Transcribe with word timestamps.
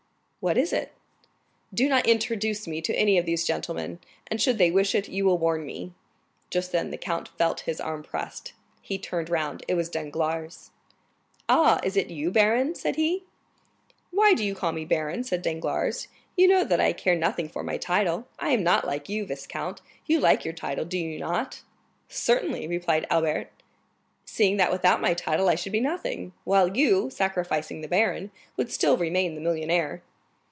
"What 0.43 0.57
is 0.57 0.73
it?" 0.73 0.91
"Do 1.71 1.87
not 1.87 2.07
introduce 2.07 2.67
me 2.67 2.81
to 2.81 2.95
any 2.95 3.19
of 3.19 3.27
these 3.27 3.45
gentlemen; 3.45 3.99
and 4.25 4.41
should 4.41 4.57
they 4.57 4.71
wish 4.71 4.95
it, 4.95 5.07
you 5.07 5.23
will 5.23 5.37
warn 5.37 5.63
me." 5.63 5.93
Just 6.49 6.71
then 6.71 6.89
the 6.89 6.97
count 6.97 7.27
felt 7.37 7.59
his 7.59 7.79
arm 7.79 8.01
pressed. 8.01 8.53
He 8.81 8.97
turned 8.97 9.29
round; 9.29 9.63
it 9.67 9.75
was 9.75 9.87
Danglars. 9.87 10.71
"Ah! 11.47 11.79
is 11.83 11.95
it 11.95 12.09
you, 12.09 12.31
baron?" 12.31 12.73
said 12.73 12.95
he. 12.95 13.23
"Why 14.09 14.33
do 14.33 14.43
you 14.43 14.55
call 14.55 14.71
me 14.71 14.83
baron?" 14.83 15.23
said 15.23 15.43
Danglars; 15.43 16.07
"you 16.35 16.47
know 16.47 16.63
that 16.63 16.81
I 16.81 16.91
care 16.91 17.15
nothing 17.15 17.47
for 17.47 17.61
my 17.61 17.77
title. 17.77 18.25
I 18.39 18.49
am 18.49 18.63
not 18.63 18.87
like 18.87 19.07
you, 19.09 19.27
viscount; 19.27 19.81
you 20.07 20.19
like 20.19 20.43
your 20.43 20.55
title, 20.55 20.85
do 20.85 20.97
you 20.97 21.19
not?" 21.19 21.61
"Certainly," 22.09 22.67
replied 22.67 23.05
Albert, 23.11 23.51
"seeing 24.25 24.57
that 24.57 24.71
without 24.71 25.01
my 25.01 25.13
title 25.13 25.47
I 25.49 25.53
should 25.53 25.71
be 25.71 25.79
nothing; 25.81 26.33
while 26.45 26.75
you, 26.75 27.11
sacrificing 27.11 27.81
the 27.81 27.87
baron, 27.87 28.31
would 28.57 28.71
still 28.71 28.97
remain 28.97 29.35
the 29.35 29.39
millionaire." 29.41 30.01